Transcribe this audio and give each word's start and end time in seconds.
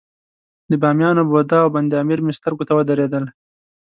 د 0.69 0.71
بامیانو 0.81 1.21
بودا 1.29 1.57
او 1.63 1.69
بند 1.75 1.91
امیر 2.01 2.19
مې 2.25 2.33
سترګو 2.39 2.67
ته 2.67 2.73
ودرېدل. 2.77 3.25